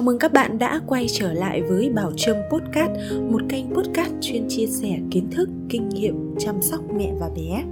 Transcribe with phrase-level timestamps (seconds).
[0.00, 2.90] Chào mừng các bạn đã quay trở lại với Bảo Trâm Podcast,
[3.30, 7.64] một kênh podcast chuyên chia sẻ kiến thức, kinh nghiệm chăm sóc mẹ và bé.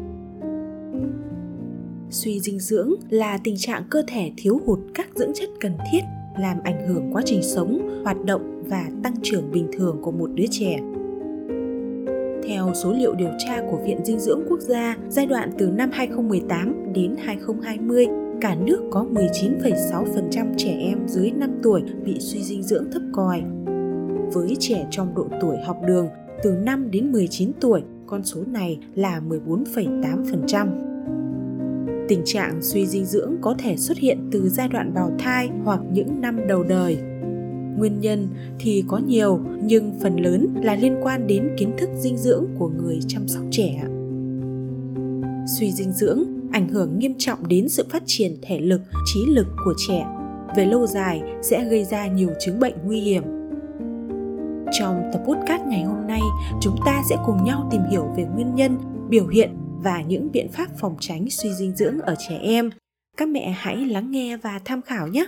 [2.11, 6.01] Suy dinh dưỡng là tình trạng cơ thể thiếu hụt các dưỡng chất cần thiết
[6.39, 10.31] làm ảnh hưởng quá trình sống, hoạt động và tăng trưởng bình thường của một
[10.35, 10.79] đứa trẻ.
[12.49, 15.91] Theo số liệu điều tra của Viện Dinh dưỡng Quốc gia, giai đoạn từ năm
[15.93, 18.07] 2018 đến 2020,
[18.41, 23.43] cả nước có 19,6% trẻ em dưới 5 tuổi bị suy dinh dưỡng thấp còi.
[24.33, 26.09] Với trẻ trong độ tuổi học đường,
[26.43, 30.69] từ 5 đến 19 tuổi, con số này là 14,8%.
[32.09, 35.81] Tình trạng suy dinh dưỡng có thể xuất hiện từ giai đoạn bào thai hoặc
[35.93, 36.99] những năm đầu đời.
[37.77, 42.17] Nguyên nhân thì có nhiều, nhưng phần lớn là liên quan đến kiến thức dinh
[42.17, 43.85] dưỡng của người chăm sóc trẻ.
[45.49, 49.47] Suy dinh dưỡng ảnh hưởng nghiêm trọng đến sự phát triển thể lực, trí lực
[49.65, 50.07] của trẻ.
[50.57, 53.23] Về lâu dài sẽ gây ra nhiều chứng bệnh nguy hiểm.
[54.73, 56.21] Trong tập podcast ngày hôm nay,
[56.61, 59.51] chúng ta sẽ cùng nhau tìm hiểu về nguyên nhân, biểu hiện
[59.83, 62.71] và những biện pháp phòng tránh suy dinh dưỡng ở trẻ em.
[63.17, 65.27] Các mẹ hãy lắng nghe và tham khảo nhé.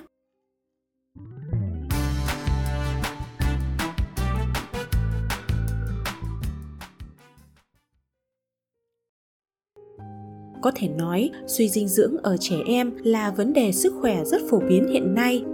[10.63, 14.41] Có thể nói, suy dinh dưỡng ở trẻ em là vấn đề sức khỏe rất
[14.51, 15.45] phổ biến hiện nay.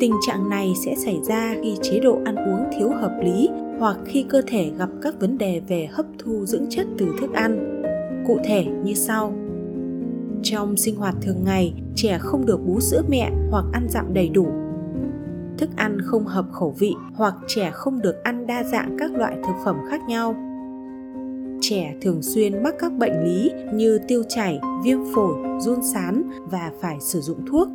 [0.00, 3.48] Tình trạng này sẽ xảy ra khi chế độ ăn uống thiếu hợp lý
[3.78, 7.32] hoặc khi cơ thể gặp các vấn đề về hấp thu dưỡng chất từ thức
[7.32, 7.82] ăn.
[8.26, 9.34] Cụ thể như sau:
[10.42, 14.28] Trong sinh hoạt thường ngày, trẻ không được bú sữa mẹ hoặc ăn dặm đầy
[14.28, 14.46] đủ.
[15.58, 19.36] Thức ăn không hợp khẩu vị hoặc trẻ không được ăn đa dạng các loại
[19.36, 20.34] thực phẩm khác nhau
[21.62, 26.72] trẻ thường xuyên mắc các bệnh lý như tiêu chảy, viêm phổi, run sán và
[26.80, 27.68] phải sử dụng thuốc.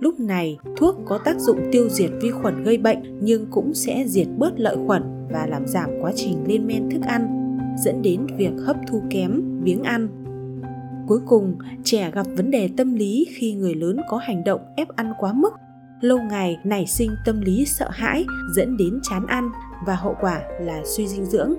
[0.00, 4.04] Lúc này, thuốc có tác dụng tiêu diệt vi khuẩn gây bệnh nhưng cũng sẽ
[4.06, 8.26] diệt bớt lợi khuẩn và làm giảm quá trình lên men thức ăn, dẫn đến
[8.36, 10.08] việc hấp thu kém, biếng ăn.
[11.08, 14.88] Cuối cùng, trẻ gặp vấn đề tâm lý khi người lớn có hành động ép
[14.88, 15.52] ăn quá mức
[16.00, 18.24] lâu ngày nảy sinh tâm lý sợ hãi
[18.54, 19.50] dẫn đến chán ăn
[19.86, 21.54] và hậu quả là suy dinh dưỡng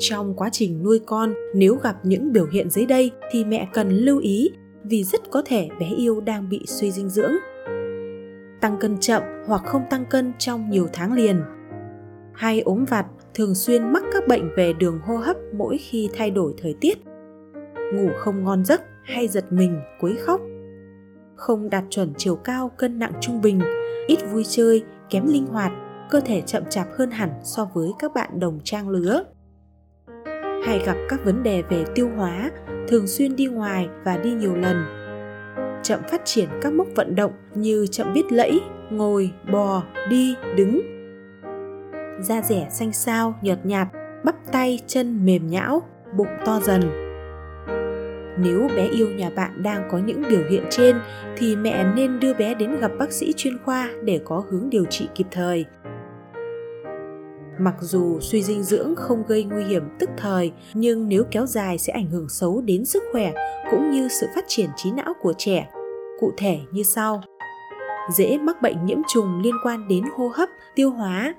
[0.00, 3.90] trong quá trình nuôi con, nếu gặp những biểu hiện dưới đây thì mẹ cần
[3.90, 4.50] lưu ý,
[4.84, 7.32] vì rất có thể bé yêu đang bị suy dinh dưỡng.
[8.60, 11.40] Tăng cân chậm hoặc không tăng cân trong nhiều tháng liền.
[12.32, 16.30] Hay ốm vặt, thường xuyên mắc các bệnh về đường hô hấp mỗi khi thay
[16.30, 16.98] đổi thời tiết.
[17.94, 20.40] Ngủ không ngon giấc hay giật mình, quấy khóc.
[21.36, 23.60] Không đạt chuẩn chiều cao, cân nặng trung bình,
[24.06, 25.72] ít vui chơi, kém linh hoạt,
[26.10, 29.24] cơ thể chậm chạp hơn hẳn so với các bạn đồng trang lứa
[30.64, 32.50] hay gặp các vấn đề về tiêu hóa,
[32.88, 34.76] thường xuyên đi ngoài và đi nhiều lần.
[35.82, 38.60] Chậm phát triển các mốc vận động như chậm biết lẫy,
[38.90, 40.80] ngồi, bò, đi, đứng.
[42.20, 43.88] Da rẻ xanh xao, nhợt nhạt,
[44.24, 45.82] bắp tay, chân mềm nhão,
[46.16, 46.80] bụng to dần.
[48.38, 50.96] Nếu bé yêu nhà bạn đang có những biểu hiện trên
[51.36, 54.84] thì mẹ nên đưa bé đến gặp bác sĩ chuyên khoa để có hướng điều
[54.84, 55.64] trị kịp thời
[57.60, 61.78] mặc dù suy dinh dưỡng không gây nguy hiểm tức thời, nhưng nếu kéo dài
[61.78, 63.32] sẽ ảnh hưởng xấu đến sức khỏe
[63.70, 65.68] cũng như sự phát triển trí não của trẻ.
[66.20, 67.22] Cụ thể như sau.
[68.16, 71.34] Dễ mắc bệnh nhiễm trùng liên quan đến hô hấp, tiêu hóa.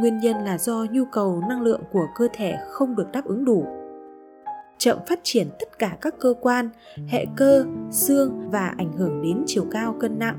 [0.00, 3.44] Nguyên nhân là do nhu cầu năng lượng của cơ thể không được đáp ứng
[3.44, 3.66] đủ.
[4.78, 6.70] Chậm phát triển tất cả các cơ quan,
[7.08, 10.38] hệ cơ, xương và ảnh hưởng đến chiều cao, cân nặng.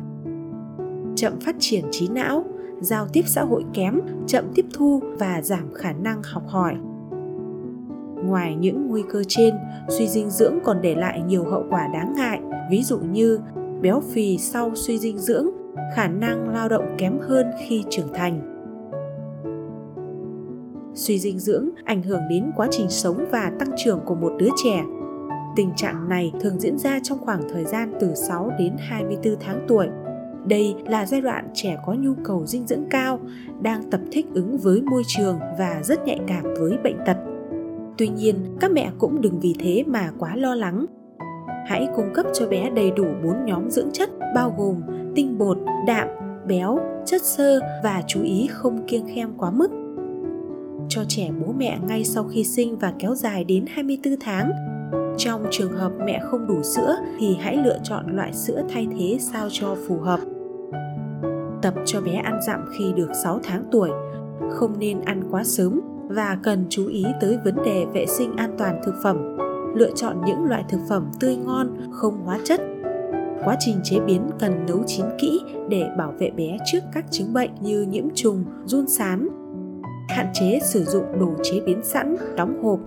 [1.16, 2.46] Chậm phát triển trí não
[2.82, 6.76] giao tiếp xã hội kém, chậm tiếp thu và giảm khả năng học hỏi.
[8.26, 9.56] Ngoài những nguy cơ trên,
[9.90, 12.40] suy dinh dưỡng còn để lại nhiều hậu quả đáng ngại,
[12.72, 13.40] ví dụ như
[13.82, 15.48] béo phì sau suy dinh dưỡng,
[15.96, 18.56] khả năng lao động kém hơn khi trưởng thành.
[20.94, 24.50] Suy dinh dưỡng ảnh hưởng đến quá trình sống và tăng trưởng của một đứa
[24.64, 24.84] trẻ.
[25.56, 29.66] Tình trạng này thường diễn ra trong khoảng thời gian từ 6 đến 24 tháng
[29.68, 29.88] tuổi
[30.50, 33.20] đây là giai đoạn trẻ có nhu cầu dinh dưỡng cao,
[33.62, 37.18] đang tập thích ứng với môi trường và rất nhạy cảm với bệnh tật.
[37.98, 40.86] Tuy nhiên, các mẹ cũng đừng vì thế mà quá lo lắng.
[41.68, 44.82] Hãy cung cấp cho bé đầy đủ 4 nhóm dưỡng chất bao gồm
[45.16, 45.58] tinh bột,
[45.88, 46.08] đạm,
[46.48, 49.72] béo, chất xơ và chú ý không kiêng khem quá mức.
[50.90, 54.52] Cho trẻ bố mẹ ngay sau khi sinh và kéo dài đến 24 tháng
[55.18, 59.18] trong trường hợp mẹ không đủ sữa thì hãy lựa chọn loại sữa thay thế
[59.20, 60.20] sao cho phù hợp.
[61.62, 63.90] Tập cho bé ăn dặm khi được 6 tháng tuổi,
[64.50, 68.56] không nên ăn quá sớm và cần chú ý tới vấn đề vệ sinh an
[68.58, 69.38] toàn thực phẩm.
[69.76, 72.62] Lựa chọn những loại thực phẩm tươi ngon, không hóa chất.
[73.44, 77.34] Quá trình chế biến cần nấu chín kỹ để bảo vệ bé trước các chứng
[77.34, 79.28] bệnh như nhiễm trùng, run sán.
[80.10, 82.80] Hạn chế sử dụng đồ chế biến sẵn, đóng hộp.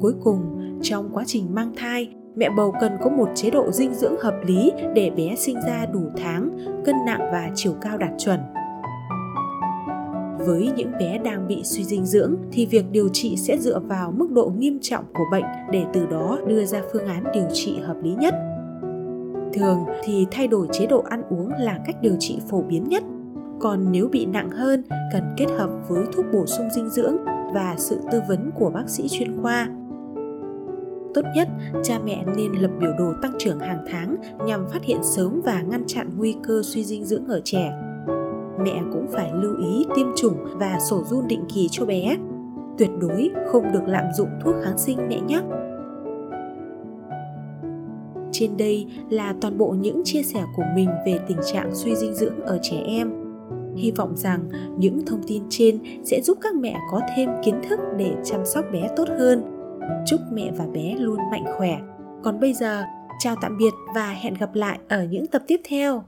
[0.00, 0.40] Cuối cùng,
[0.82, 4.34] trong quá trình mang thai, mẹ bầu cần có một chế độ dinh dưỡng hợp
[4.46, 6.50] lý để bé sinh ra đủ tháng,
[6.84, 8.40] cân nặng và chiều cao đạt chuẩn.
[10.38, 14.12] Với những bé đang bị suy dinh dưỡng thì việc điều trị sẽ dựa vào
[14.12, 17.78] mức độ nghiêm trọng của bệnh để từ đó đưa ra phương án điều trị
[17.78, 18.34] hợp lý nhất.
[19.52, 23.02] Thường thì thay đổi chế độ ăn uống là cách điều trị phổ biến nhất.
[23.60, 24.82] Còn nếu bị nặng hơn,
[25.12, 27.16] cần kết hợp với thuốc bổ sung dinh dưỡng
[27.54, 29.68] và sự tư vấn của bác sĩ chuyên khoa
[31.14, 31.48] tốt nhất.
[31.82, 34.16] Cha mẹ nên lập biểu đồ tăng trưởng hàng tháng
[34.46, 37.72] nhằm phát hiện sớm và ngăn chặn nguy cơ suy dinh dưỡng ở trẻ.
[38.64, 42.16] Mẹ cũng phải lưu ý tiêm chủng và sổ run định kỳ cho bé.
[42.78, 45.40] Tuyệt đối không được lạm dụng thuốc kháng sinh mẹ nhé.
[48.32, 52.14] Trên đây là toàn bộ những chia sẻ của mình về tình trạng suy dinh
[52.14, 53.12] dưỡng ở trẻ em.
[53.76, 54.40] Hy vọng rằng
[54.78, 58.64] những thông tin trên sẽ giúp các mẹ có thêm kiến thức để chăm sóc
[58.72, 59.53] bé tốt hơn
[60.06, 61.78] chúc mẹ và bé luôn mạnh khỏe.
[62.22, 62.82] Còn bây giờ,
[63.18, 66.02] chào tạm biệt và hẹn gặp lại ở những tập tiếp theo.